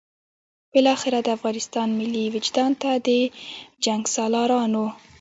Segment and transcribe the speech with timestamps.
[0.73, 3.09] بالاخره د افغانستان ملي وجدان ته د
[3.85, 4.85] جنګسالارانو.